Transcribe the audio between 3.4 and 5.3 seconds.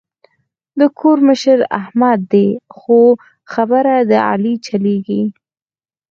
خبره د علي چلېږي.